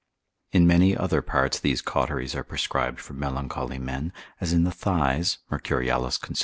[0.51, 5.37] In many other parts, these cauteries are prescribed for melancholy men, as in the thighs,
[5.51, 6.39] (Mercurialis consil.